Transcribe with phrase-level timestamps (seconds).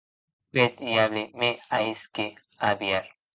[0.51, 2.25] Qu’eth diable me hesque
[2.67, 3.05] a vier!